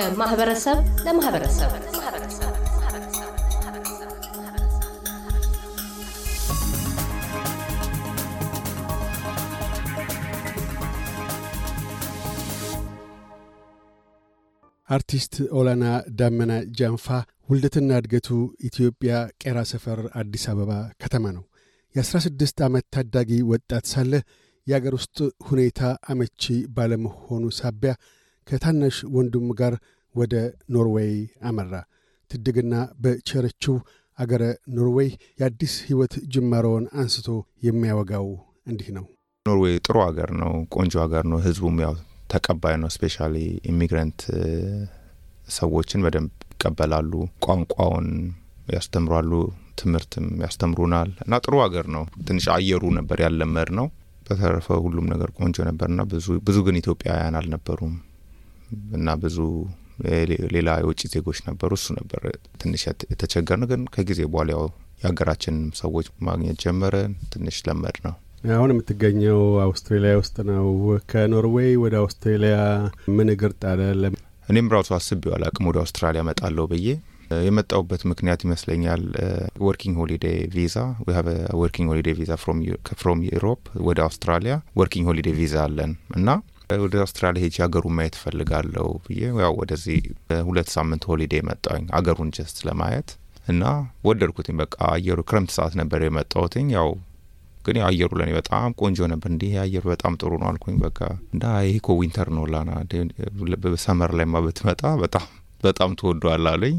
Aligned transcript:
ከማህበረሰብ 0.00 0.78
ለማህበረሰብ 1.06 1.70
አርቲስት 14.88 15.34
ኦላና 15.58 15.84
ዳመና 16.18 16.52
ጃንፋ 16.78 17.06
ውልደትና 17.50 17.90
እድገቱ 18.00 18.28
ኢትዮጵያ 18.60 19.12
ቄራ 19.42 19.58
ሰፈር 19.72 20.00
አዲስ 20.20 20.44
አበባ 20.52 20.70
ከተማ 21.02 21.24
ነው። 21.36 21.44
የ16 21.94 22.64
ዓመት 22.68 22.86
ታዳጊ 22.96 23.40
ወጣት 23.52 23.86
ሳለ 23.92 24.12
የአገር 24.66 24.94
ውስጥ 24.98 25.18
ሁኔታ 25.48 25.80
አመቺ 26.10 26.42
ባለመሆኑ 26.76 27.44
ሳቢያ 27.60 27.92
ከታናሽ 28.48 28.98
ወንድም 29.16 29.46
ጋር 29.60 29.74
ወደ 30.14 30.34
ኖርዌይ 30.74 31.12
አመራ። 31.48 31.72
ትድግና 32.30 32.74
በቸረችው 33.02 33.74
አገረ 34.18 34.44
ኖርዌይ 34.76 35.10
የአዲስ 35.40 35.74
ሕይወት 35.86 36.14
ጅማሮውን 36.32 36.84
አንስቶ 37.00 37.28
የሚያወጋው 37.66 38.26
እንዲህ 38.66 38.88
ነው። 38.96 39.04
ኖርዌይ 39.46 39.76
ጥሩ 39.86 39.96
ሀገር 40.06 40.30
ነው፣ 40.40 40.52
ቆንጆ 40.74 40.94
ሀገር 41.04 41.24
ነው። 41.32 41.38
ህዝቡም 41.46 41.76
ያው 41.84 41.94
ተቀባይ 42.32 42.74
ነው። 42.82 42.90
specially 42.96 43.34
immigrant 43.70 44.20
ሰዎችን 45.56 46.02
በደንብ 46.04 46.32
ይቀበላሉ። 46.52 47.12
ቋንቋውን 47.46 48.08
ያስተምራሉ፣ 48.74 49.32
ትምህርትም 49.80 50.26
ያስተምሩናል 50.42 51.10
እና 51.24 51.34
ጥሩ 51.44 51.54
ሀገር 51.64 51.86
ነው። 51.94 52.04
ትንሽ 52.26 52.46
አየሩ 52.54 52.84
ነበር 52.98 53.18
ያለመድ 53.24 53.70
ነው። 53.78 53.86
በተረፈ 54.26 54.68
ሁሉም 54.84 55.06
ነገር 55.12 55.30
ቆንጆ 55.38 55.56
ነበርና 55.68 56.00
ብዙ 56.10 56.26
ብዙ 56.46 56.56
ግን 56.66 56.78
ኢትዮጵያውያን 56.80 57.36
አልነበሩም 57.40 57.94
እና 58.92 59.16
ብዙ 59.22 59.38
ሌላ 60.54 60.68
የውጭ 60.80 61.02
ዜጎች 61.14 61.38
ነበሩ። 61.46 61.70
እሱ 61.78 61.88
ነበር 61.96 62.22
ትንሽ 62.60 62.82
የተቸገር 63.06 63.58
ነው። 63.62 63.68
ግን 63.72 63.82
ከጊዜ 63.94 64.20
በኋላ 64.32 64.50
ያው 64.56 64.64
የሀገራችንም 65.00 65.66
ሰዎች 65.80 66.06
ማግኘት 66.28 66.56
ጀመረን። 66.64 67.12
ትንሽ 67.32 67.58
ለመድ 67.68 67.98
ነው። 68.06 68.14
አሁን 68.54 68.72
የምትገኘው 68.72 69.38
አውስትራሊያ 69.64 70.14
ውስጥ 70.20 70.36
ነው። 70.50 70.66
ከኖርዌይ 71.10 71.70
ወደ 71.84 71.94
አውስትራሊያ 72.02 72.56
ምን 73.16 73.30
እግር 73.34 73.52
ጣለ? 73.62 74.02
እኔም 74.48 74.68
ራሱ 74.74 74.90
አስቤው 74.96 75.32
አላቅም 75.36 75.66
ወደ 75.70 75.78
አውስትራሊያ 75.82 76.22
መጣለሁ 76.28 76.64
ብዬ 76.70 76.86
የመጣውበት 77.46 78.02
ምክንያት 78.10 78.40
ይመስለኛል 78.46 79.02
working 79.60 79.96
holiday 80.00 80.26
visa 80.54 80.76
working 81.60 81.88
holiday 81.92 82.08
visa 82.20 82.32
from 83.00 83.20
Europe 83.28 83.60
ወደ 83.88 83.98
አውስትራሊያ 84.06 84.54
working 84.80 85.08
holiday 85.10 85.28
visa 85.36 85.56
አለን 85.66 85.90
እና 86.16 86.28
ወደ 86.78 86.94
አውስትራሊያ 87.02 87.42
ሄጄ 87.44 87.56
ሀገሩን 87.64 87.94
ማየት 87.98 88.16
እፈልጋለሁ 88.18 88.86
ብዬ 89.04 89.20
ያው 89.40 89.52
ወደዚህ 89.60 89.98
ሁለት 90.48 90.68
ሳምንት 90.74 91.02
holiday 91.10 91.34
መጣኝ 91.48 91.84
ሀገሩን 91.96 92.30
just 92.36 92.58
ለማየት 92.68 93.10
እና 93.46 93.62
ወደድኩትኝ። 94.08 94.56
በቃ 94.62 94.76
አየሩ 94.90 95.20
ክረምት 95.30 95.52
ሰዓት 95.56 95.74
ነበር 95.80 96.00
የመጣሁትኝ 96.04 96.66
ያው 96.76 96.88
ግን 97.64 97.78
አየሩ 97.86 98.10
ለእኔ 98.18 98.30
በጣም 98.38 98.68
ቆንጆ 98.80 99.08
ነበር። 99.12 99.28
እንዲህ 99.32 99.54
አየሩ 99.62 99.84
በጣም 99.92 100.12
ጥሩ 100.20 100.32
ነው 100.42 100.48
አልኩኝ። 100.50 100.76
በቃ 100.84 100.98
እንዳ 101.34 101.44
ይሄ 101.66 101.74
እኮ 101.80 101.96
winter 102.00 102.28
ነው 102.36 102.44
ላና 102.52 102.70
summer 103.86 104.12
ላይ 104.18 104.26
ማ 104.26 104.44
ብትመጣ 104.46 104.82
በጣም 105.02 105.26
በጣም 105.62 105.92
ትወዷል 106.00 106.46
አለኝ። 106.52 106.76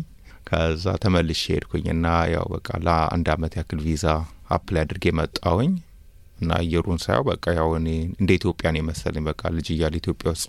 ከዛ 0.49 0.93
ተመልሼ 1.03 1.43
ሄድኩኝ 1.53 1.85
እና 1.93 2.05
ያው 2.33 2.45
በቃ 2.53 2.69
ለአንድ 2.85 3.27
አመት 3.33 3.53
ያክል 3.59 3.79
ቪዛ 3.83 4.05
apply 4.49 4.83
አድርጌ 4.85 5.05
መጣሁኝ 5.17 5.71
እና 6.41 6.51
አየሩን 6.59 6.99
ሳያው 7.03 7.23
በቃ 7.27 7.45
ያው 7.57 7.69
እኔ 7.77 7.87
እንደ 8.15 8.29
ኢትዮጵያ 8.37 8.67
ነው 8.73 8.79
የመሰለኝ። 8.81 9.23
በቃ 9.27 9.41
ልጅ 9.55 9.67
እያለ 9.73 9.95
ኢትዮጵያ 10.01 10.31
ውስጥ 10.33 10.47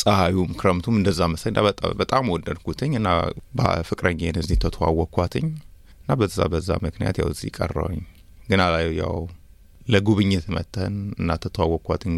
ፀሐዩም 0.00 0.52
ክረምቱም 0.60 0.98
እንደዛ 1.00 1.28
መሰለኝ። 1.32 1.56
በጣም 2.00 2.30
ወደድኩትኝ 2.34 2.94
እና 3.00 3.08
በፍቅረኛዬን 3.58 4.38
እዚህ 4.42 4.58
ተተዋወቅኳትኝ 4.64 5.46
እና 6.02 6.16
በዛ 6.20 6.46
በዛ 6.52 6.70
ምክንያት 6.84 7.16
ያው 7.20 7.30
እዚህ 7.32 7.50
ቀረውኝ 7.58 8.02
ግን 8.48 8.60
ያው 9.00 9.16
ለጉብኝት 9.88 10.46
መተን 10.54 10.94
እና 11.18 11.30
ተተዋወቅኳትን 11.42 12.14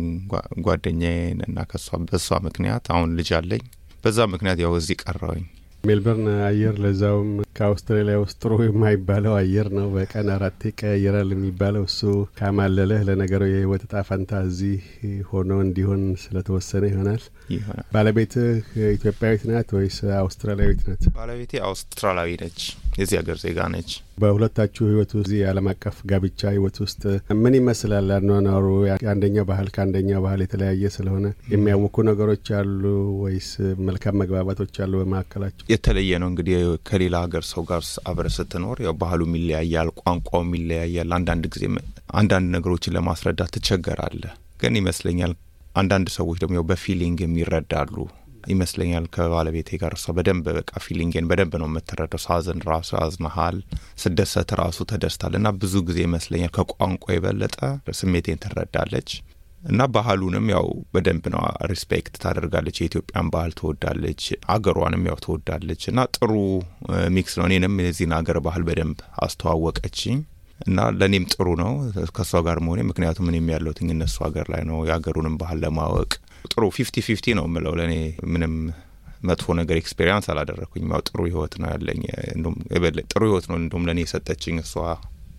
ጓደኛዬን 0.65 1.39
እና 1.47 1.67
ከሷ 1.71 1.99
በሷ 2.07 2.39
ምክንያት 2.47 2.87
አሁን 2.95 3.11
ልጅ 3.19 3.31
አለኝ። 3.39 3.65
በዛ 4.05 4.19
ምክንያት 4.33 4.59
ያው 4.65 4.73
እዚህ 4.79 4.97
ቀረውኝ። 5.05 5.45
ሜልበርን 5.85 6.27
አየር 6.47 6.75
ለዛውም 6.85 7.29
ከአውስትራሊያ 7.57 8.17
ውስጥ 8.23 8.37
ጥሩ 8.43 8.57
የማይባለው 8.65 9.35
አየር 9.39 9.69
ነው። 9.77 9.87
በቀን 9.95 10.29
አራቴ 10.35 10.73
ቀያይራል 10.81 11.31
የሚባለው 11.35 11.85
እሱ 11.89 12.01
ካማለለህ 12.39 13.01
ለነገሩ 13.09 13.43
የህይወት 13.51 13.83
እጣ 13.87 14.03
ፈንታ 14.09 14.41
እዚህ 14.49 14.77
ሆኖ 15.31 15.51
እንዲሆን 15.65 16.03
ስለተወሰነ 16.23 16.85
ይሆናል። 16.91 17.23
ባለቤትህ 17.95 18.59
ኢትዮጵያዊት 18.93 19.45
ናት 19.51 19.71
ወይስ 19.77 19.99
አውስትራሊያዊት 20.21 20.83
ናት? 20.89 21.03
ባለቤቴ 21.17 21.53
አውስትራሊያዊ 21.69 22.35
ነች፣ 22.43 22.61
የዚህ 23.01 23.17
ሀገር 23.21 23.39
ዜጋ 23.43 23.59
ነች። 23.73 23.91
በሁለታችሁ 24.21 24.83
ህይወት 24.89 25.13
ውስጥ 25.19 25.31
የዓለም 25.37 25.69
አቀፍ 25.73 25.97
ጋብቻ 26.11 26.41
ህይወት 26.55 26.77
ውስጥ 26.85 27.03
ምን 27.43 27.55
ይመስላል 27.59 28.09
አኗኗሩ? 28.17 28.67
የአንደኛው 28.89 29.45
ባህል 29.51 29.69
ከአንደኛው 29.75 30.21
ባህል 30.27 30.41
የተለያየ 30.45 30.91
ስለሆነ 30.97 31.27
የሚያውኩ 31.55 31.97
ነገሮች 32.11 32.49
አሉ 32.59 32.83
ወይስ 33.23 33.49
መልካም 33.89 34.19
መግባባቶች 34.23 34.75
አሉ 34.85 34.93
በመካከላቸው? 35.03 35.65
የተለየ 35.75 36.21
ነው 36.23 36.31
እንግዲህ 36.33 36.57
ከሌላ 36.91 37.17
ሀገር 37.27 37.47
ሰው 37.53 37.65
ጋር 37.71 37.83
አብረ 38.11 38.27
ስትኖር 38.37 38.79
ያው 38.87 38.97
ባህሉም 39.03 39.35
ይለያያል፣ 39.39 39.91
ቋንቋውም 40.01 40.53
ይለያያል። 40.59 41.13
አንዳንድ 41.19 41.47
ጊዜ 41.55 41.65
አንዳንድ 42.15 42.49
ነገሮችን 42.57 42.97
ለማስረዳት 42.97 43.53
ትቸገራለህ። 43.57 44.33
ግን 44.63 44.75
ይመስለኛል 44.79 45.33
አንዳንድ 45.75 46.09
ሰዎች 46.15 46.39
ደግሞ 46.43 46.55
ያው 46.59 46.65
በ 46.71 46.81
feeling 46.81 47.19
የሚረዳሉ 47.23 47.95
ይመስለኛል 48.47 49.05
ከባለቤቴ 49.15 49.79
ጋር 49.81 49.93
እሷ 49.97 50.15
በደንብ 50.17 50.47
በቃ 50.57 50.73
feeling 50.85 51.19
ን 51.19 51.29
በደንብ 51.31 51.55
ነው 51.61 51.69
የምትረዳው። 51.71 52.23
ሳዝን 52.25 52.61
ራሱ 52.69 52.91
ያዝናሃል፣ 52.99 53.59
ስደሰት 54.03 54.53
ራሱ 54.61 54.79
ተደስታል። 54.91 55.35
እና 55.39 55.51
ብዙ 55.59 55.75
ጊዜ 55.89 55.99
ይመስለኛል 56.07 56.53
ከቋንቋ 56.57 57.05
የበለጠ 57.15 57.59
ስሜቴን 58.01 58.41
ትረዳለች 58.45 59.11
እና 59.63 59.87
ባህሉንም 59.95 60.47
ያው 60.53 60.67
በደንብ 60.93 61.25
ነው 61.33 61.43
respect 61.71 62.15
ታደርጋለች። 62.23 62.77
የኢትዮጵያን 62.79 63.31
ባህል 63.33 63.53
ትወዳለች፣ 63.59 64.23
አገሯንም 64.55 65.03
ያው 65.09 65.19
ትወዳለች። 65.25 65.83
እና 65.91 66.07
ጥሩ 66.17 66.31
mix 67.17 67.35
ነው። 67.41 67.47
እኔንም 67.49 67.75
የዚህን 67.83 68.15
ሀገር 68.19 68.39
ባህል 68.47 68.65
በደንብ 68.69 68.99
አስተዋወቀችኝ 69.27 70.19
እና 70.61 70.81
ለእኔም 70.97 71.25
ጥሩ 71.33 71.49
ነው 71.61 71.71
ከእሷ 72.17 72.33
ጋር 72.47 72.59
መሆኔ። 72.65 72.81
ምክንያቱም 72.89 73.29
እኔም 73.31 73.47
ያለሁትኝ 73.53 73.89
እነሱ 73.95 74.17
ሀገር 74.27 74.47
ላይ 74.55 74.63
ነው 74.71 74.79
የሀገሩንም 74.89 75.37
ባህል 75.41 75.59
ለማወቅ 75.65 76.11
ጥሩ 76.51 76.63
fifty 76.77 76.97
fifty 77.07 77.35
ነው 77.39 77.47
የምለው። 77.49 77.75
ለእኔ 77.79 77.95
ምንም 78.33 78.55
መጥፎ 79.25 79.55
ነገር 79.59 79.77
experience 79.81 80.27
አላደረግኩኝም። 80.33 80.93
ያው 80.95 81.03
ጥሩ 81.09 81.19
ህይወት 81.29 81.55
ነው 81.63 81.69
ያለኝ። 81.73 82.03
ጥሩ 83.11 83.23
ህይወት 83.29 83.47
ነው 83.51 83.57
እንዲሁም 83.61 83.85
ለእኔ 83.89 84.01
የሰጠችኝ 84.05 84.57
እሷ 84.63 84.75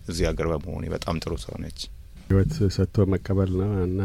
እዚህ 0.08 0.24
ሀገር 0.30 0.46
በመሆኔ 0.52 0.86
በጣም 0.94 1.16
ጥሩ 1.22 1.32
ሰው 1.44 1.56
ነች። 1.62 1.80
ህይወት 2.26 2.52
ሰጥቶ 2.74 3.04
መቀበል 3.12 3.50
ነው 3.60 3.70
እና 3.84 4.00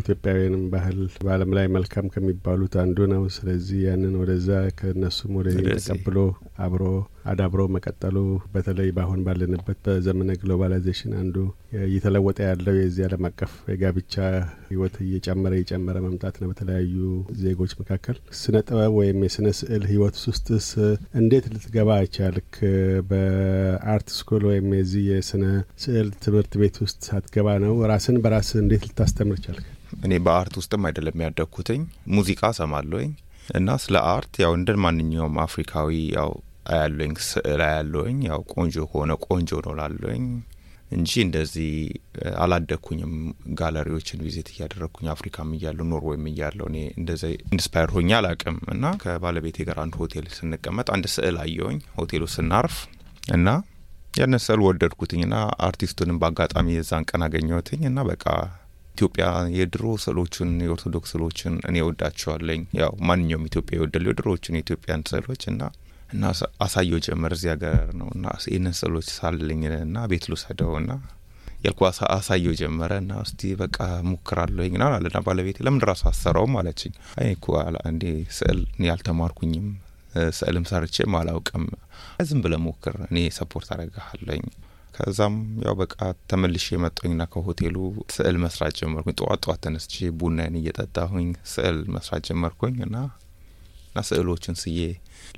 ኢትዮጵያውያንም 0.00 0.62
ባህል 0.72 0.96
በዓለም 1.20 1.50
ላይ 1.56 1.66
መልካም 1.74 2.06
ከሚባሉት 2.14 2.74
አንዱ 2.82 2.98
ነው። 3.12 3.22
ስለዚህ 3.36 3.80
ያንን 3.86 4.14
ወደዛ 4.20 4.48
ከእነሱም 4.78 5.34
ወደ 5.38 5.48
ተቀብሎ 5.68 6.16
አብሮ 6.66 6.82
አዳብሮ 7.24 7.62
መቀጠሉ 7.74 8.16
በተለይ 8.52 8.88
በአሁን 8.96 9.20
ባለንበት 9.26 9.78
በዘመነ 9.86 10.30
ግሎባላይዜሽን 10.40 11.12
አንዱ 11.18 11.36
እየተለወጠ 11.82 12.38
ያለው 12.46 12.74
የዚህ 12.78 13.04
ዓለም 13.06 13.24
አቀፍ 13.28 13.52
የጋብቻ 13.70 14.14
ህይወት 14.70 14.94
እየጨመረ 15.04 15.52
እየጨመረ 15.58 15.96
መምጣት 16.06 16.36
ነው 16.42 16.48
በተለያዩ 16.50 16.94
ዜጎች 17.42 17.72
መካከል። 17.80 18.16
ስነ 18.40 18.56
ጥበብ 18.66 18.94
ወይም 19.00 19.18
የስነ 19.26 19.48
ስዕል 19.60 19.84
ህይወት 19.90 20.18
ውስጥስ 20.24 20.68
እንዴት 21.20 21.46
ልትገባ 21.54 21.88
ቻልክ? 22.16 22.50
በ 23.10 23.49
art 23.49 24.08
school 24.18 24.44
ወይም 24.50 24.68
የዚህ 24.76 25.04
የስነ 25.12 25.44
ስዕል 25.84 26.10
ትምህርት 26.24 26.54
ቤት 26.60 26.78
ውስጥ 26.84 27.00
ሳትገባ 27.08 27.48
ነው 27.64 27.74
ራስን 27.90 28.18
በራስ 28.24 28.50
እንዴት 28.62 28.84
ልታስተምር 28.88 29.40
ቻልክ? 29.46 29.66
እኔ 30.00 30.14
በ 30.26 30.37
art 30.37 30.54
ውስጥም 30.60 30.84
አይደለም 30.88 31.24
ያደግኩትኝ። 31.24 31.82
ሙዚቃ 32.14 32.52
ሰማለሁኝ 32.58 33.10
እና 33.54 33.70
ስለ 33.84 33.96
art 34.10 34.34
ያው 34.42 34.52
እንደ 34.56 34.70
ማንኛውም 34.82 35.36
አፍሪካዊ 35.44 35.88
ያው 36.16 36.30
አያለኝ 36.66 37.12
ስዕል 37.26 37.62
አያለኝ። 37.66 38.18
ያው 38.28 38.40
ቆንጆ 38.54 38.76
ከሆነ 38.90 39.12
ቆንጆ 39.26 39.60
ነው 39.66 39.74
ላለኝ 39.78 40.24
እንጂ 40.90 41.10
እንደዚህ 41.24 41.72
አላደግኩኝም። 42.42 43.12
ጋለሪዎችን 43.58 44.22
visit 44.24 44.48
እያደረግኩኝ 44.52 45.08
አፍሪካም 45.12 45.50
እያለሁ 45.56 45.84
ኖርዌይም 45.90 46.24
እያለሁ 46.30 46.64
እኔ 46.70 46.78
እንደዚህ 46.98 47.34
inspire 47.54 47.90
ሆኜ 47.96 48.10
አላቅም። 48.18 48.56
እና 48.74 48.84
ከባለቤቴ 49.02 49.58
ጋር 49.68 49.78
አንድ 49.84 49.96
ሆቴል 50.00 50.26
ስንቀመጥ 50.36 50.88
አንድ 50.96 51.06
ስዕል 51.14 51.38
አየሁኝ 51.44 51.78
ሆቴሉ 51.98 52.24
ስናርፍ 52.34 52.76
እና 53.32 53.48
ያንን 54.14 54.42
ስዕል 54.44 54.60
ወደድኩትኝ 54.66 55.20
እና 55.26 55.36
አርቲስቱንም 55.66 56.18
በአጋጣሚ 56.22 56.68
የዛን 56.74 57.04
ቀን 57.10 57.24
አገኘሁትኝ 57.26 57.82
እና 57.90 58.00
በቃ 58.08 58.24
ኢትዮጵያ 58.94 59.26
የድሮ 59.56 59.84
ስዕሎችን 60.02 60.48
የኦርቶዶክስ 60.64 61.10
ስዕሎችን 61.12 61.54
እኔ 61.68 61.76
ወዳቸዋለኝ። 61.86 62.62
ያው 62.80 62.92
ማንኛውም 63.08 63.46
ኢትዮጵያ 63.48 63.76
የወደሉ 63.78 64.04
የድሮዎችን 64.10 64.56
የኢትዮጵያን 64.58 65.04
ስዕሎች 65.10 65.42
እና 65.52 65.62
እና 66.12 66.24
አሳየው 66.64 67.00
ጀመር 67.06 67.32
እዚህ 67.36 67.50
ሀገር 67.52 67.88
ነው 68.00 68.08
እና 68.14 68.24
ይህንን 68.46 68.74
ስዕሎች 68.78 69.08
ሳልልኝ 69.16 69.62
እና 69.78 70.06
ቤት 70.10 70.24
ልውሰደው 70.30 70.72
እና 70.80 70.92
ያልኩ 71.64 71.80
አሳየው 72.10 72.54
ጀመረ 72.60 72.92
እና 73.02 73.12
እስቲ 73.24 73.50
በቃ 73.60 73.78
ሞክራለሁኝ 74.10 74.74
ና 74.80 74.86
አለና 74.94 75.18
ባለቤቴ 75.26 75.58
ለምን 75.66 75.82
ራሱ 75.88 76.02
አሰራውም 76.10 76.54
አለችኝ። 76.60 76.92
አይ 77.18 77.28
እኮ 77.36 77.46
እንዴ 77.90 78.04
ስዕል 78.38 78.60
ያልተማርኩኝም 78.86 79.66
ስዕልም 80.38 80.64
ሰርቼም 80.70 81.14
አላውቅም። 81.18 81.64
ዝም 82.28 82.40
ብለህ 82.44 82.60
ሞክር፣ 82.64 82.96
እኔ 83.08 83.18
support 83.36 83.68
አደርግሃለኝ። 83.74 84.44
ከዛም 84.96 85.34
ያው 85.64 85.74
በቃ 85.80 85.96
ተመልሼ 86.30 86.66
የመጣሁኝና 86.74 87.22
ከሆቴሉ 87.32 87.76
ስዕል 88.14 88.36
መስራት 88.44 88.74
ጀመርኩኝ። 88.80 89.16
ጠዋት 89.20 89.40
ጠዋት 89.44 89.60
ተነስቼ 89.66 90.10
ቡናዬን 90.20 90.56
እየጠጣሁኝ 90.60 91.28
ስዕል 91.52 91.78
መስራት 91.96 92.24
ጀመርኩኝ 92.28 92.76
እና 92.88 92.96
እና 93.90 94.00
ስዕሎችን 94.08 94.56
ስዬ 94.60 94.80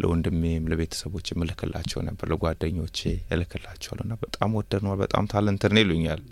ለወንድሜም 0.00 0.69
ለቤተሰቦችም 0.71 1.43
እልክላቸው 1.44 2.00
ነበር፣ 2.06 2.27
ለጓደኞቼ 2.33 2.99
እልክላቸዋለሁ 3.35 4.05
እና 4.06 4.15
በጣም 4.23 4.50
ወደድነዋል፣ 4.59 4.99
በጣም 5.03 5.27
talented 5.32 5.73
ነው 5.77 5.83
ይሉኛል። 5.85 6.23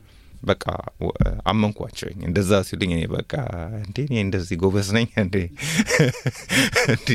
በቃ 0.42 0.64
አመንኳቸውኝ። 1.50 2.20
እንደዛ 2.28 2.60
ሲሉኝ 2.68 2.92
እኔ 2.94 3.02
በቃ 3.14 3.32
እንዴ 3.80 3.96
እኔ 4.06 4.16
እንደዚህ 4.26 4.56
ጎበዝ 4.62 4.88
ነኝ 4.96 5.08
እንዴ 5.22 5.36
እንዲ 6.88 7.08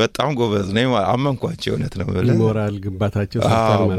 በጣም 0.00 0.30
ጎበዝ 0.40 0.68
ነኝ 0.76 0.86
አመንኳቸው። 1.12 1.72
እውነት 1.74 1.94
ነው 2.00 2.08
ብለህ 2.10 2.38
ሞራል 2.42 2.76
ግንባታቸው 2.84 3.42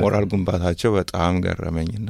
ሞራል 0.01 0.25
ግንባታቸው 0.33 0.91
በጣም 0.97 1.39
ገረመኝና 1.45 2.09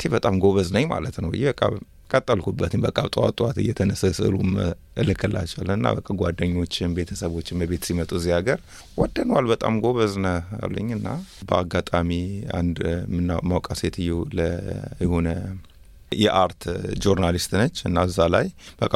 ቲ 0.00 0.10
በጣም 0.14 0.34
ጎበዝ 0.44 0.68
ነኝ 0.76 0.86
ማለት 0.92 1.16
ነው 1.22 1.30
ብዬ 1.32 1.44
በቃ 1.52 1.62
ቀጠልኩበትኝ። 2.10 2.80
በቃ 2.84 2.98
ጠዋት 3.10 3.34
ጠዋት 3.38 3.56
እየተነሰ 3.62 4.02
ስዕሉም 4.16 4.50
እልክላቸዋለሁ 5.02 5.74
እና 5.74 5.88
በቃ 5.96 6.16
ጓደኞችም 6.20 6.94
ቤተሰቦችም 6.98 7.60
በቤት 7.62 7.84
ሲመጡ 7.88 8.10
እዚህ 8.18 8.32
ሀገር 8.36 8.58
ወደነዋል፣ 8.98 9.46
በጣም 9.52 9.74
ጎበዝ 9.84 10.14
ነህ 10.24 10.36
አሉኝ 10.60 10.90
እና 10.96 11.08
በአጋጣሚ 11.48 12.10
አንድ 12.58 12.78
ማውቃ 13.50 13.68
ሴትዮ 13.80 14.14
የሆነ 15.04 15.28
የ 16.16 16.34
art 16.34 16.62
journalist 17.02 17.50
ነች 17.56 17.78
እና 17.88 18.04
እዛ 18.08 18.18
ላይ 18.34 18.46
በቃ 18.80 18.92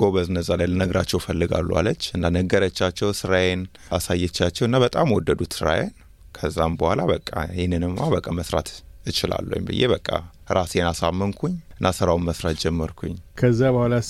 ጎበዝ 0.00 0.28
ነዛ 0.36 0.50
ላይ 0.58 0.66
ልነግራቸው 0.72 1.20
ፈልጋሉ 1.24 1.68
አለች 1.80 2.02
እና 2.16 2.30
ነገረቻቸው። 2.36 3.08
ስራዬን 3.20 3.62
አሳየቻቸው 3.96 4.66
እና 4.68 4.78
በጣም 4.84 5.14
ወደዱት 5.16 5.54
ስራዬን። 5.58 5.90
ከዛም 6.36 6.74
በኋላ 6.80 7.00
በቃ 7.10 7.30
ይህንንማ 7.56 8.06
በቃ 8.14 8.28
መስራት 8.36 8.68
እችላለሁኝ 9.06 9.64
ብዬ 9.68 9.82
በቃ 9.92 10.08
ራሴን 10.50 10.86
አሳመንኩኝ 10.90 11.54
እና 11.82 11.90
ስራውን 11.96 12.24
መስራት 12.26 12.56
ጀመርኩኝ። 12.62 13.14
ከዛ 13.38 13.60
በኋላስ 13.74 14.08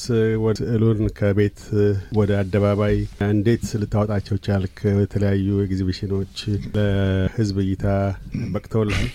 ስዕሉን 0.56 0.98
ከቤት 1.18 1.60
ወደ 2.18 2.30
አደባባይ 2.40 2.96
እንዴት 3.26 3.64
ልታወጣቸው 3.80 4.36
ቻልክ? 4.46 4.74
የተለያዩ 4.96 5.46
ኤግዚቢሽኖች 5.64 6.34
ለህዝብ 6.74 7.58
እይታ 7.64 7.84
በቅተውልሃል? 8.54 9.08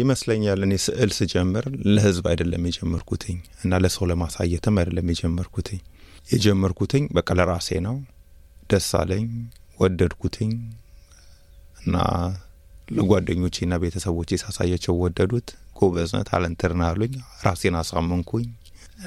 ይመስለኛል። 0.00 0.60
እኔ 0.66 0.74
ስዕል 0.86 1.12
ስጀምር 1.18 1.66
ለህዝብ 1.90 2.26
አይደለም 2.32 2.66
የጀመርኩትኝ 2.68 3.38
እና 3.62 3.80
ለሰው 3.84 4.08
ለማሳየትም 4.12 4.80
አይደለም 4.82 5.12
የጀመርኩትኝ። 5.14 5.80
የጀመርኩትኝ 6.28 7.06
በቃ 7.12 7.30
ለራሴ 7.38 7.80
ነው። 7.86 7.96
ደስ 8.70 8.90
አለኝ፣ 9.00 9.28
ወደድኩትኝ 9.80 10.52
እና 11.82 11.96
ለጓደኞቼና 12.90 13.74
ቤተሰቦቼ 13.82 14.38
ሳሳያቸው 14.42 14.94
ወደዱት። 15.02 15.48
ጎበዝ 15.78 16.10
ነህ፣ 16.16 16.24
ታለንትር 16.30 16.72
ነህ 16.78 16.88
አሉኝ። 16.90 17.14
ራሴን 17.44 17.76
አሳመንኩኝ 17.80 18.46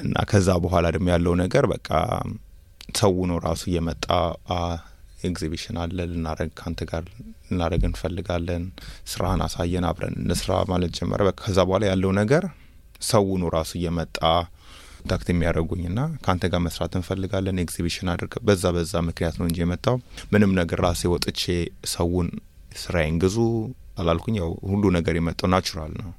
እና 0.02 0.14
ከዛ 0.30 0.48
በኋላ 0.62 0.86
ደግሞ 0.94 1.06
ያለው 1.14 1.34
ነገር 1.42 1.64
በቃ 1.72 1.88
ሰው 3.00 3.14
ነው 3.30 3.38
ራሱ 3.46 3.62
እየመጣ 3.70 4.06
ኤግዚቢሽን 5.24 5.76
አለ 5.82 5.98
ልናረግ 6.10 6.50
ከአንተ 6.58 6.80
ጋር 6.90 7.04
ልናረግ 7.48 7.82
እንፈልጋለን፣ 7.88 8.64
ስራህን 9.12 9.42
አሳየን፣ 9.46 9.86
አብረን 9.90 10.16
እንስራ 10.22 10.58
ማለት 10.72 10.92
ጀመረ። 10.98 11.20
በቃ 11.28 11.38
ከዛ 11.44 11.58
በኋላ 11.68 11.84
ያለው 11.92 12.12
ነገር 12.20 12.44
ሰው 13.08 13.26
ነው 13.42 13.48
ራሱ 13.56 13.72
እየመጣ 13.78 14.18
contact 14.98 15.28
የሚያደርጉኝ 15.30 15.82
ና 15.94 16.02
ከአንተ 16.22 16.44
ጋር 16.52 16.60
መስራት 16.66 16.92
እንፈልጋለን 16.98 17.58
ኤግዚቢሽን 17.62 18.08
አድርገ 18.12 18.34
በዛ 18.46 18.64
በዛ 18.76 18.92
ምክንያት 19.08 19.34
ነው 19.40 19.46
እንጂ 19.48 19.58
የመጣው 19.62 19.96
ምንም 20.32 20.52
ነገር 20.58 20.78
ራሴ 20.84 21.02
ወጥቼ 21.12 21.42
ሰውን 21.92 22.28
ስራዬን 22.74 23.16
ግዙ 23.22 23.36
አላልኩኝ። 23.98 24.36
ያው 24.40 24.50
ሁሉ 24.70 24.84
ነገር 24.96 25.14
የመጣው 25.18 25.48
natural 25.52 25.92
ነው። 26.00 26.10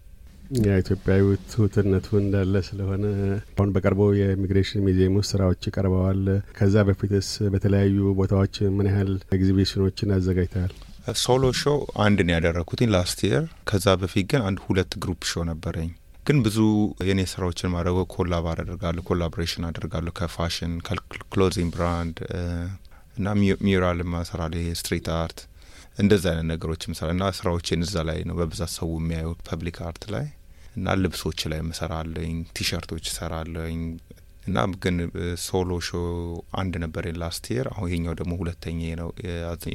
የኢትዮጵያዊ 0.65 1.21
ትሁትነቱ 1.51 2.07
እንዳለ 2.19 2.55
ስለሆነ 2.67 3.05
አሁን 3.53 3.69
በቅርቡ 3.75 4.01
የኢሚግሬሽን 4.19 4.83
ሙዚየም 4.85 5.15
ውስጥ 5.19 5.31
ስራዎች 5.33 5.63
ቀርበዋል። 5.73 6.21
ከዛ 6.57 6.83
በፊትስ 6.89 7.29
በተለያዩ 7.53 7.95
ቦታዎች 8.19 8.57
ምን 8.75 8.89
ያህል 8.91 9.11
ኤግዚቢሽኖችን 9.37 10.13
አዘጋጅተሃል? 10.17 10.73
solo 11.21 11.43
show 11.59 11.77
አንድን 12.05 12.31
ያደረግኩትኝ 12.33 12.89
last 12.93 13.19
year። 13.27 13.43
ከዛ 13.69 13.87
በፊት 14.01 14.27
ግን 14.31 14.43
አንድ 14.47 14.59
ሁለት 14.65 14.93
group 15.03 15.23
show 15.31 15.43
ነበረኝ። 15.49 15.89
ግን 16.25 16.37
ብዙ 16.45 16.59
የኔ 17.07 17.21
ስራዎችን 17.31 17.73
ማድረገው 17.73 18.05
collab 18.13 18.45
አደርጋለሁ፣ 18.51 19.03
collaboration 19.09 19.67
አደርጋለሁ 19.67 20.13
ከፋሽን 20.19 20.71
ከ 20.87 21.04
clothing 21.04 21.69
brand 21.75 22.17
እና 23.17 23.27
mural 23.67 23.99
ማሰራለ 24.13 24.53
street 24.79 25.09
art 25.17 25.41
እንደዚ 25.97 26.23
አይነት 26.31 26.47
ነገሮች 26.51 26.83
ምሰራ 26.91 27.09
እና 27.15 27.25
ስራዎችን 27.37 27.83
እዛ 27.85 27.95
ላይ 28.09 28.19
ነው 28.29 28.35
በብዛት 28.39 28.71
ሰው 28.75 28.89
የሚያዩ 28.97 29.29
public 29.47 29.77
art 29.87 30.03
ላይ 30.15 30.25
እና 30.75 30.95
ልብሶች 31.01 31.41
ላይ 31.51 31.59
ምሰራለኝ፣ 31.67 32.35
ቲሸርቶች 32.57 33.05
እሰራለኝ 33.11 33.77
እና 34.45 34.63
ግን 34.83 34.95
solo 35.45 35.69
show 35.85 35.99
አንድ 36.59 36.73
ነበር 36.83 37.05
last 37.21 37.45
year። 37.53 37.67
አሁን 37.71 37.87
ይሄኛው 37.89 38.15
ደግሞ 38.19 38.33
ሁለተኛ 38.41 38.81
ነው። 38.99 39.09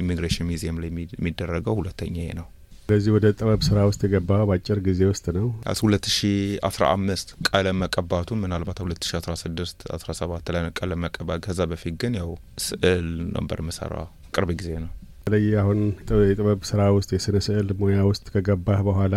ኢሚግሬሽን 0.01 0.47
ሙዚየም 0.51 0.77
ላይ 0.81 0.89
የሚደረገው 1.15 1.75
ሁለተኛ 1.81 2.17
ነው። 2.39 2.47
ስለዚህ 2.85 3.11
ወደ 3.15 3.27
ጥበብ 3.35 3.61
ስራ 3.67 3.79
ውስጥ 3.89 4.01
የገባው 4.05 4.41
በአጭር 4.47 4.79
ጊዜ 4.87 5.01
ውስጥ 5.11 5.25
ነው። 5.35 5.45
ሁለት 5.81 6.05
ሺ 6.15 6.29
አስራ 6.67 6.83
አምስት 6.95 7.29
ቀለም 7.49 7.77
መቀባቱ 7.83 8.37
ምናልባት 8.41 8.79
ሁለት 8.83 9.03
ሺ 9.09 9.13
አስራ 9.19 9.33
ስድስት 9.43 9.79
አስራ 9.95 10.11
ሰባት 10.19 10.49
ላይ 10.55 10.63
ቀለም 10.79 11.01
መቀባት። 11.05 11.41
ከዛ 11.45 11.69
በፊት 11.71 11.95
ግን 12.03 12.15
ያው 12.19 12.31
ስዕል 12.65 13.07
ነበር 13.37 13.61
ምሰራው 13.67 14.07
ቅርብ 14.35 14.51
ጊዜ 14.59 14.71
ነው። 14.83 14.91
በተለይ 15.21 15.45
አሁን 15.61 15.79
የጥበብ 16.23 16.61
ስራ 16.69 16.81
ውስጥ 16.95 17.09
የስነ 17.15 17.37
ስዕል 17.45 17.67
ሙያ 17.79 17.97
ውስጥ 18.07 18.25
ከገባህ 18.33 18.79
በኋላ 18.87 19.15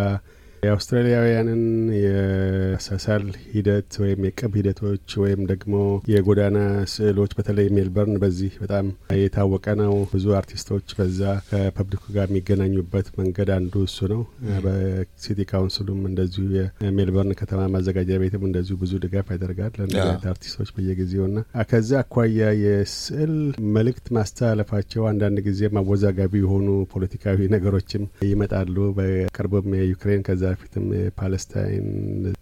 የአውስትራሊያውያንን 0.64 1.62
የአሳሳል 2.02 3.24
ሂደት 3.52 3.92
ወይም 4.02 4.20
የቅብ 4.26 4.52
ሂደቶች 4.58 5.08
ወይም 5.22 5.40
ደግሞ 5.50 5.74
የጎዳና 6.12 6.58
ስዕሎች 6.94 7.32
በተለይ 7.38 7.66
ሜልበርን 7.76 8.16
በዚህ 8.22 8.52
በጣም 8.62 8.86
የታወቀ 9.20 9.66
ነው። 9.80 9.94
ብዙ 10.12 10.26
አርቲስቶች 10.38 10.86
በዛ 10.98 11.20
ከፐብሊኩ 11.48 12.04
ጋር 12.16 12.26
የሚገናኙበት 12.28 13.08
መንገድ 13.20 13.50
አንዱ 13.56 13.84
እሱ 13.86 14.08
ነው። 14.12 14.22
በሲቲ 14.64 15.40
ካውንስሉም 15.50 16.00
እንደዚሁ 16.10 16.44
የሜልበርን 16.82 17.34
ከተማ 17.40 17.60
ማዘጋጃ 17.74 18.18
ቤትም 18.22 18.44
እንደዚሁ 18.48 18.76
ብዙ 18.82 18.92
ድጋፍ 19.04 19.28
ያደርጋል 19.34 19.72
ለእንዲህ 19.80 20.02
አርቲስቶች 20.32 20.70
በየጊዜው 20.76 21.26
ና 21.30 21.40
ከዛ 21.70 21.90
አኳያ 22.02 22.50
የስዕል 22.64 23.34
መልእክት 23.74 24.06
ማስተላለፋቸው 24.16 25.02
አንዳንድ 25.10 25.38
ጊዜ 25.46 25.60
አወዛጋቢ 25.84 26.34
የሆኑ 26.40 26.68
ፖለቲካዊ 26.92 27.48
ነገሮችም 27.54 28.02
ይመጣሉ። 28.28 28.76
በቅርቡም 28.98 29.68
የዩክሬን 29.78 30.22
ከዛ 30.26 30.42
በፊትም 30.54 30.86
የፓለስታይን 30.96 31.88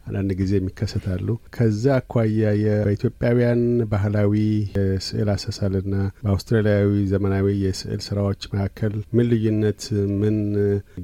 አንዳንድ 0.07 0.31
ጊዜ 0.40 0.52
የሚከሰታሉ። 0.59 1.26
ከዛ 1.57 1.85
አኳያ 1.99 2.45
በኢትዮጵያውያን 2.87 3.62
ባህላዊ 3.92 4.35
የስዕል 4.76 5.31
አሳሳልና 5.35 5.95
በአውስትራሊያዊ 6.23 6.92
ዘመናዊ 7.12 7.47
የስዕል 7.64 8.02
ስራዎች 8.09 8.42
መካከል 8.52 8.95
ምን 9.12 9.28
ልዩነት፣ 9.33 9.83
ምን 10.23 10.38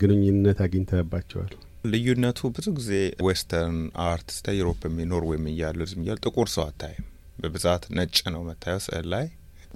ግንኙነት 0.03 0.61
አግኝተባቸዋል? 0.67 1.53
ልዩነቱ 1.89 2.41
ብዙ 2.57 2.67
ጊዜ 2.79 2.93
western 3.25 3.77
art 4.07 4.31
Europe 4.57 4.81
ኖርዌይም 5.11 5.45
እያሉ 5.53 5.79
እያሉ 5.97 6.19
ጥቁር 6.27 6.49
ሰው 6.55 6.65
አታይም። 6.67 7.05
በብዛት 7.43 7.85
ነጭ 7.97 8.17
ነው 8.35 8.43
መታየው 8.47 8.81
ስዕል 8.87 9.07
ላይ 9.13 9.27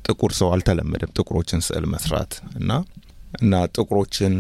ጥቁር 0.07 0.33
ሰው 0.39 0.49
አልተለመደም። 0.55 1.13
ጥቁሮችን 1.17 1.61
ስዕል 1.67 1.85
መስራት 1.93 2.33
እና 2.57 2.71
እና 3.43 3.61
ጥቁሮችን 3.77 4.35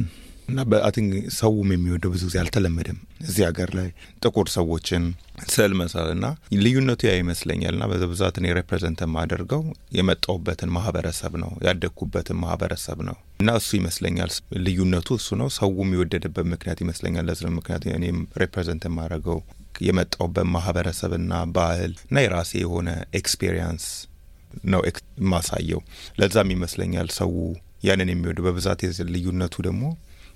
እና 0.52 0.62
በአትን 0.70 1.06
ሰውም 1.36 1.68
የሚወደው 1.72 2.10
ብዙ 2.14 2.22
ጊዜ 2.28 2.36
አልተለመደም 2.40 2.96
እዚህ 3.24 3.42
ሀገር 3.48 3.70
ላይ 3.78 3.88
ጥቁር 4.22 4.48
ሰዎችን 4.54 5.04
ስዕል 5.52 5.72
መሳል 5.80 6.08
እና 6.14 6.26
ልዩነቱ 6.64 7.00
ያ 7.08 7.14
ይመስለኛል። 7.18 7.74
እና 7.76 7.84
በብዛት 7.92 8.36
እኔ 8.40 8.48
ሬፕሬዘንት 8.58 9.00
የማደርገው 9.04 9.62
የመጣሁበትን 9.98 10.72
ማህበረሰብ 10.76 11.32
ነው 11.42 11.52
ያደግኩበትን 11.66 12.38
ማህበረሰብ 12.42 13.00
ነው 13.08 13.16
እና 13.40 13.56
እሱ 13.60 13.70
ይመስለኛል 13.80 14.32
ልዩነቱ 14.66 15.08
እሱ 15.20 15.38
ነው። 15.40 15.50
ሰውም 15.58 15.90
የወደደበት 15.96 16.46
ምክንያት 16.52 16.80
ይመስለኛል። 16.84 17.26
ለዚህ 17.30 17.54
ምክንያት 17.58 17.84
እኔም 17.94 18.20
ሬፕሬዘንት 18.42 18.84
የማደርገው 18.88 19.40
የመጣሁበት 19.82 20.46
ማህበረሰብና 20.54 21.34
ባህል 21.54 21.92
እና 22.08 22.18
የራሴ 22.24 22.52
የሆነ 22.62 22.88
experience 23.20 23.84
ነው 24.66 24.80
የማሳየው። 24.86 25.80
ለዛም 26.20 26.48
ይመስለኛል 26.54 27.08
ሰው 27.18 27.30
ያንን 27.82 28.10
የሚወደው 28.12 28.44
በብዛት 28.46 28.80
ልዩነቱ 29.14 29.54
ደግሞ 29.66 29.84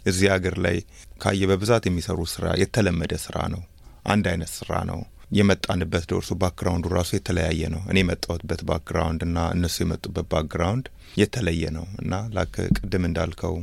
እዚህ 0.06 0.28
ሀገር 0.34 0.54
ላይ 0.66 0.76
ካየ 1.22 1.42
በብዛት 1.50 1.84
የሚሰሩ 1.88 2.20
ስራ 2.32 2.46
የተለመደ 2.62 3.14
ስራ 3.24 3.38
ነው። 3.54 3.62
አንድ 4.06 4.24
አይነት 4.32 4.50
ስራ 4.58 4.72
ነው። 4.90 5.00
የመጣንበት 5.36 6.04
ደርሶ 6.10 6.32
background 6.40 6.78
ኡ 6.78 6.86
ራሱ 6.96 7.10
የተለያየ 7.16 7.62
ነው። 7.72 7.80
እኔ 7.90 7.98
የመጣሁበት 8.02 8.60
background 8.68 9.22
እና 9.26 9.38
እነሱ 9.54 9.76
የመጡበት 9.82 10.26
background 10.32 10.86
የተለየ 11.16 11.64
ነው 11.76 11.86
እና 12.02 12.14
ልክ 12.36 12.54
ቅድም 12.76 13.06
እንዳልከው 13.08 13.54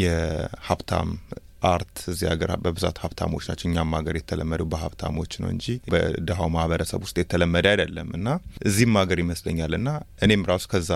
የሀብታም 0.00 1.08
art 1.68 1.96
እዚህ 2.10 2.26
ሀገር 2.30 2.50
በብዛት 2.64 2.96
ሀብታሞች 3.02 3.44
ናቸው። 3.50 3.66
እኛም 3.68 3.94
ሀገር 3.96 4.14
የተለመደው 4.18 4.66
በሀብታሞች 4.70 5.32
ነው 5.42 5.48
እንጂ 5.52 5.64
በድሃው 5.92 6.48
ማህበረሰብ 6.54 7.00
ውስጥ 7.06 7.16
የተለመደ 7.20 7.66
አይደለም 7.72 8.08
እና 8.18 8.28
እዚህም 8.68 8.96
ሀገር 9.00 9.18
ይመስለኛል 9.22 9.74
እና 9.78 9.88
እኔም 10.24 10.44
ራሱ 10.50 10.64
ከዛ 10.72 10.90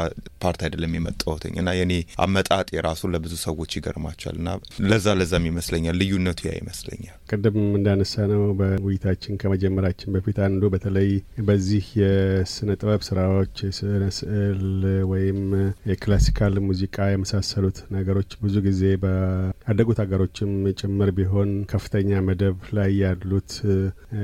part 0.44 0.60
አይደለም 0.66 0.94
የመጣሁትኝ 0.96 1.54
እና 1.62 1.74
የኔ 1.78 1.92
አመጣጥ 2.24 2.66
የራሱ 2.76 3.02
ለብዙ 3.14 3.34
ሰዎች 3.44 3.72
ይገርማቸዋል 3.78 4.38
እና 4.40 4.48
ለዛ 4.88 5.16
ለዛም 5.18 5.46
ይመስለኛል 5.50 5.98
ልዩነቱ 6.00 6.40
ያ 6.48 6.54
ይመስለኛል። 6.58 7.16
ቅድም 7.30 7.58
እንዳነሳ 7.74 8.26
ነው 8.30 8.42
በውይይታችን 8.58 9.38
ከመጀመራችን 9.42 10.12
በፊት 10.14 10.38
አንዱ 10.46 10.62
በተለይ 10.74 11.10
በዚህ 11.48 11.84
የስነ 12.00 12.70
ጥበብ 12.80 13.02
ስራዎች 13.08 13.54
የስነ 13.66 13.82
ስዕል 14.18 14.62
ወይም 15.12 15.40
የክላሲካል 15.90 16.54
ሙዚቃ 16.66 17.08
የመሳሰሉት 17.10 17.78
ነገሮች 17.96 18.30
ብዙ 18.44 18.56
ጊዜ 18.66 18.82
በአደጉት 19.04 19.98
ሀገሮችም 20.02 20.53
ጭምር 20.78 21.10
ቢሆን 21.16 21.50
ከፍተኛ 21.70 22.20
መደብ 22.26 22.58
ላይ 22.76 22.90
ያሉት 23.02 23.52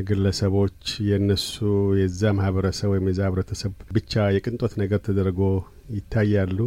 ግለሰቦች 0.09 0.81
የነሱ 1.11 1.55
የዛ 2.01 2.33
ማህበረሰብ 2.39 2.91
ወይም 2.93 3.09
የዛ 3.11 3.23
ህብረተሰብ 3.29 3.73
ብቻ 3.97 4.27
የቅንጦት 4.37 4.75
ነገር 4.83 5.01
ተደርጎ 5.07 5.41
ይታያሉ። 5.97 6.59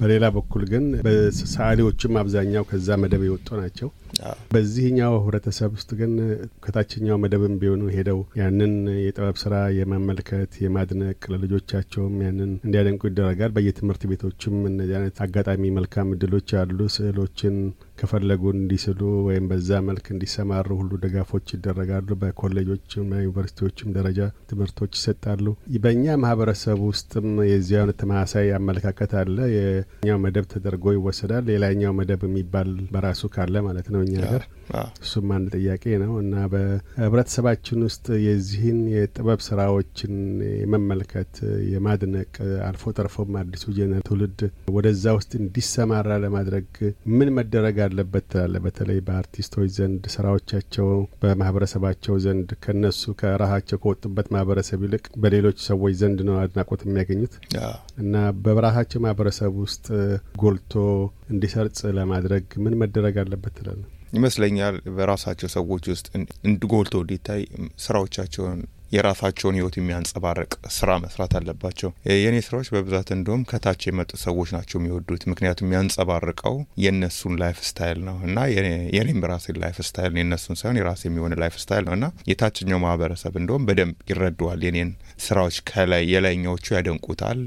በሌላ 0.00 0.24
በኩል 0.34 0.62
ግን 0.70 0.84
በሰዓሊዎችም 1.04 2.18
አብዛኛው 2.20 2.64
ከዛ 2.70 2.98
መደብ 3.02 3.22
የወጡ 3.26 3.48
ናቸው። 3.60 3.88
በዚህኛው 4.52 5.14
ህብረተሰብ 5.18 5.70
ውስጥ 5.76 5.90
ግን 6.00 6.12
ከታችኛው 6.64 7.20
መደብም 7.22 7.54
ቢሆኑ 7.60 7.82
ሄደው 7.94 8.20
ያንን 8.40 8.72
የጥበብ 9.04 9.36
ስራ 9.42 9.54
የማመልከት 9.78 10.52
የማድነቅ 10.64 11.20
ለልጆቻቸውም 11.34 12.16
ያንን 12.26 12.50
እንዲያደንቁ 12.60 13.02
ይደረጋል። 13.10 13.54
በየትምህርት 13.56 14.02
ቤቶችም 14.10 14.56
እነዚህ 14.70 14.96
አይነት 14.98 15.20
አጋጣሚ 15.26 15.62
መልካም 15.76 16.12
እድሎች 16.16 16.48
ያሉ 16.56 16.78
ስዕሎችን 16.96 17.56
ከፈለጉ 18.00 18.42
እንዲስሉ 18.54 19.00
ወይም 19.26 19.46
በዛ 19.50 19.80
መልክ 19.88 20.06
እንዲሰማሩ 20.12 20.68
ሁሉ 20.78 20.92
ድጋፎች 21.02 21.46
ይደረጋሉ። 21.54 22.08
በኮሌጆችም 22.20 23.08
ዩኒቨርሲቲዎችም 23.18 23.94
ደረጃ 23.96 24.20
ትምህርቶች 24.50 24.92
ይሰጣሉ። 24.98 25.46
በእኛ 25.84 26.16
ማህበረሰብ 26.22 26.78
ውስጥም 26.88 27.28
የዚህ 27.50 27.76
አይነት 27.80 27.98
ተመሳሳይ 28.02 28.48
አመለካከት 28.58 29.12
አለ። 29.20 29.36
የኛው 29.56 30.18
መደብ 30.24 30.46
ተደርጎ 30.52 30.94
ይወሰዳል። 30.96 31.44
ሌላኛው 31.50 31.92
መደብ 32.00 32.22
የሚባል 32.28 32.70
በራሱ 32.94 33.22
ካለ 33.34 33.54
ማለት 33.66 33.86
ነው 33.90 33.99
እኛ 34.02 34.14
ሀገር 34.24 34.44
እሱም 35.02 35.28
አንድ 35.36 35.52
ጥያቄ 35.56 35.84
ነው 36.02 36.12
እና 36.22 36.34
በህብረተሰባችን 36.52 37.78
ውስጥ 37.86 38.06
የዚህን 38.24 38.78
የጥበብ 38.92 39.40
ስራዎችን 39.46 40.12
የመመልከት 40.60 41.32
የማድነቅ 41.72 42.30
አልፎ 42.68 42.92
ተርፎም 42.98 43.38
አዲሱ 43.40 43.64
ጀነር 43.78 44.02
ትውልድ 44.08 44.40
ወደዛ 44.76 45.14
ውስጥ 45.18 45.32
እንዲሰማራ 45.40 46.18
ለማድረግ 46.24 46.68
ምን 47.16 47.30
መደረግ 47.38 47.78
አለበት 47.86 48.26
ትላለ? 48.32 48.54
በተለይ 48.64 48.98
በአርቲስቶች 49.06 49.68
ዘንድ 49.78 50.02
ስራዎቻቸው 50.14 50.88
በማህበረሰባቸው 51.22 52.14
ዘንድ 52.24 52.50
ከነሱ 52.64 53.14
ከራሳቸው 53.20 53.80
ከወጡበት 53.82 54.28
ማህበረሰብ 54.34 54.80
ይልቅ 54.86 55.04
በሌሎች 55.22 55.58
ሰዎች 55.70 55.94
ዘንድ 56.00 56.20
ነው 56.28 56.36
አድናቆት 56.42 56.82
የሚያገኙት 56.86 57.34
እና 58.02 58.14
በራሳቸው 58.46 59.02
ማህበረሰብ 59.06 59.54
ውስጥ 59.64 59.86
ጎልቶ 60.42 60.74
እንዲሰርጽ 61.30 61.80
ለማድረግ 61.98 62.46
ምን 62.64 62.76
መደረግ 62.80 63.16
አለበት 63.22 63.54
ትላለ? 63.58 63.82
ይመስለኛል 64.12 64.76
በራሳቸው 64.96 65.50
ሰዎች 65.56 65.86
ውስጥ 65.92 66.06
እንድጎልቶ 66.44 66.94
እንዲታይ 67.02 67.42
ስራዎቻቸውን 67.84 68.60
የራሳቸውን 68.92 69.56
ህይወት 69.56 69.74
የሚያንጸባርቅ 69.78 70.48
ስራ 70.76 70.90
መስራት 71.02 71.32
አለባቸው። 71.38 71.90
የእኔ 72.14 72.36
ስራዎች 72.46 72.68
በብዛት 72.74 73.08
እንደውም 73.16 73.42
ከታች 73.50 73.82
የመጡ 73.86 74.10
ሰዎች 74.24 74.48
ናቸው 74.56 74.76
የሚወዱት። 74.78 75.24
ምክንያቱም 75.30 75.66
የሚያንጸባርቀው 75.66 76.56
የእነሱን 76.84 77.36
lifestyle 77.42 77.98
ነው 78.08 78.16
እና 78.26 78.38
የኔም 78.96 79.20
ራሴን 79.30 79.60
lifestyle 79.62 80.18
የእነሱን 80.18 80.58
ሳይሆን 80.60 80.80
የራሴ 80.80 81.04
የሚሆን 81.08 81.36
lifestyle 81.42 81.86
ነው 81.88 81.94
እና 81.98 82.08
የታችኛው 82.30 82.80
ማህበረሰብ 82.84 83.36
እንደውም 83.40 83.66
በደንብ 83.68 83.96
ይረዱዋል። 84.10 84.60
የኔን 84.68 84.90
ስራዎች 85.20 85.56
ከላይ 85.68 86.02
የላይኛዎቹ 86.12 86.66
ያደንቁታል፣ 86.76 87.38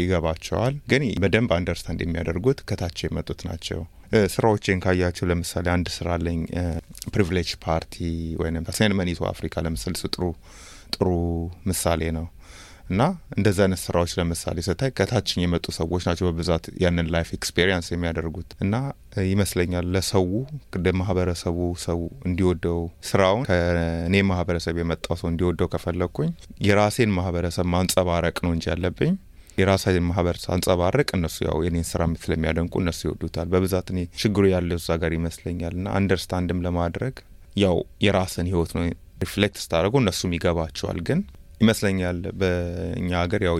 ይገባቸዋል። 0.00 0.74
ግን 0.90 1.02
በደንብ 1.22 1.50
understand 1.56 2.00
የሚያደርጉት 2.04 2.60
ከታች 2.68 2.98
የመጡት 3.04 3.42
ናቸው። 3.48 3.80
ስራዎቼን 4.32 4.80
ካያቸው 4.84 5.26
ለምሳሌ 5.28 5.66
አንድ 5.74 5.86
ስራ 5.94 6.08
አለኝ 6.16 6.40
privilege 7.12 7.50
party 7.64 7.94
ወይም 8.42 8.66
send 8.78 8.93
money 8.93 9.12
to 9.12 9.20
Africa 9.30 9.62
ለምሳሌ 9.66 9.94
ጥሩ 10.08 10.24
ጥሩ 10.96 11.08
ምሳሌ 11.68 12.10
ነው 12.18 12.26
እና 12.88 13.02
እንደዚህ 13.36 13.62
አይነት 13.64 13.80
ስራዎች 13.82 14.12
ለምሳሌ 14.18 14.58
ስታይ 14.66 14.90
ከታችኝ 14.96 15.40
የመጡ 15.44 15.66
ሰዎች 15.76 16.02
ናቸው 16.08 16.26
በብዛት 16.28 16.64
ያንን 16.82 17.08
life 17.14 17.28
experience 17.36 17.88
የሚያደርጉት 17.92 18.50
እና 18.64 18.74
ይመስለኛል 19.28 19.86
ለሰው 19.94 20.26
ማህበረሰቡ 21.02 21.58
ሰው 21.84 21.98
እንዲወደው 22.28 22.80
ስራውን 23.08 23.44
ከእኔ 23.48 24.16
ማህበረሰብ 24.30 24.76
የመጣው 24.80 25.16
ሰው 25.20 25.28
እንዲወደው 25.32 25.70
ከፈለግኩኝ 25.74 26.30
የራሴን 26.66 27.12
ማህበረሰብ 27.18 27.68
ማንጸባረቅ 27.74 28.36
ነው 28.44 28.52
እንጂ 28.56 28.66
ያለብኝ 28.72 29.12
የራሳችን 29.58 30.06
ማህበረሰብ 30.08 30.50
አንጸባረቅ 30.54 31.08
እነሱ 31.16 31.36
ያው 31.46 31.58
የኔን 31.64 31.86
ስራ 31.88 32.02
ስለሚያደንቁ 32.22 32.74
እነሱ 32.82 33.00
ይወዱታል። 33.06 33.48
በብዛት 33.52 33.88
እኔ 33.92 34.00
ችግሩ 34.20 34.44
ያለው 34.52 34.78
እዛ 34.80 34.96
ጋር 35.02 35.12
ይመስለኛል 35.16 35.74
እና 35.78 35.88
understand 35.98 36.51
ም 36.51 36.62
ለማድረግ 36.66 37.16
ያው 37.56 37.76
የራስን 38.04 38.46
ህይወት 38.50 38.70
ነው 38.76 38.84
reflect 39.22 39.58
ስታደርጉ 39.62 39.94
እነሱም 40.02 40.34
ይገባቸዋል። 40.36 40.98
ግን 41.08 41.20
ይመስለኛል 41.62 42.18
በእኛ 42.40 43.10
ሀገር 43.22 43.42
ያው 43.48 43.56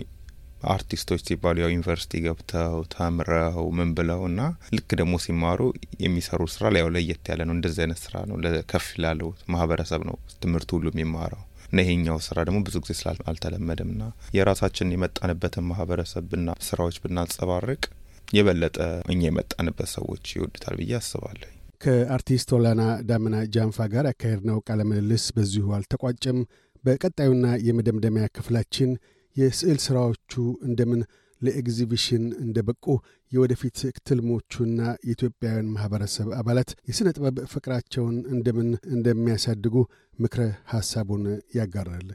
አርቲስቶች 0.73 1.21
ሲባሉ 1.29 1.57
ያው 1.63 1.71
ዩኒቨርሲቲ 1.73 2.21
ገብተው 2.25 2.75
ተምረው 2.93 3.65
ምን 3.79 3.89
ብለው 3.97 4.21
እና 4.29 4.41
ልክ 4.75 4.91
ደግሞ 5.01 5.15
ሲማሩ 5.25 5.61
የሚሰሩ 6.05 6.43
ስራ 6.55 6.71
ላይ 6.75 6.81
ያው 6.83 6.91
ለየት 6.97 7.31
ያለ 7.31 7.41
ነው። 7.49 7.55
እንደዚህ 7.57 7.81
አይነት 7.85 8.01
ስራ 8.05 8.15
ነው 8.31 8.37
ለከፍ 8.45 8.87
ላለው 9.03 9.31
ማህበረሰብ 9.55 10.03
ነው 10.09 10.17
ትምህርቱ 10.43 10.71
ሁሉ 10.79 10.87
የሚማረው 10.93 11.43
እና 11.69 11.81
ይሄኛው 11.85 12.19
ስራ 12.27 12.39
ደግሞ 12.47 12.59
ብዙ 12.67 12.77
ጊዜ 12.85 12.95
ስላል 12.99 13.19
አልተለመደም 13.31 13.91
ና 13.99 14.07
የራሳችን 14.37 14.93
የመጣንበትን 14.95 15.67
ማህበረሰብ 15.71 16.25
ብና 16.33 16.55
ስራዎች 16.69 16.97
ብናንጸባርቅ 17.05 17.83
የበለጠ 18.29 18.77
እኛ 19.13 19.23
የመጣንበት 19.27 19.89
ሰዎች 19.95 20.25
ይወዱታል 20.37 20.77
ብዬ 20.81 20.93
አስባለሁ። 21.01 21.51
ከአርቲስት 21.81 22.51
ኦላና 22.57 22.83
ዳመና 23.09 23.37
ጃንፋ 23.55 23.87
ጋር 23.93 24.05
ያካሄድነው 24.11 24.59
ቃለ 24.67 24.81
ምልልስ 24.91 25.25
በዚሁ 25.37 25.67
አልተቋጨም። 25.77 26.39
በቀጣዩና 26.85 27.47
የመደምደሚያ 27.67 28.25
ክፍላችን 28.37 28.91
የስዕል 29.37 29.79
ሥራዎቹ 29.85 30.33
እንደምን 30.67 31.03
ለኤግዚቢሽን 31.41 32.25
እንደ 32.43 32.59
በቁ 32.67 32.85
የወደፊት 33.33 33.79
ትልሞቹና 34.07 34.81
የኢትዮጵያውያን 35.07 35.71
ማኅበረሰብ 35.75 36.29
አባላት 36.41 36.71
የሥነ 36.89 37.09
ጥበብ 37.17 37.39
ፍቅራቸውን 37.53 38.19
እንደምን 38.35 38.69
እንደሚያሳድጉ 38.95 39.75
ምክረ 40.19 40.43
ሐሳቡን 40.73 41.25
ያጋራል። 41.59 42.11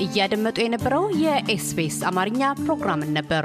እያደመጡ 0.00 0.56
የነበረው 0.62 1.04
የኤስቢኤስ 1.22 1.98
አማርኛ 2.08 2.42
ፕሮግራምን 2.62 3.12
ነበር። 3.18 3.44